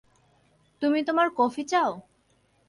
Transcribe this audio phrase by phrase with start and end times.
[0.81, 1.91] তুমি তোমার কফি চাও?